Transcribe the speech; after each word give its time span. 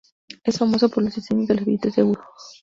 Es 0.43 0.57
famoso 0.57 0.89
por 0.89 1.03
los 1.03 1.13
diseños 1.13 1.47
de 1.47 1.53
los 1.53 1.63
billetes 1.65 1.95
de 1.95 2.01
euro. 2.01 2.23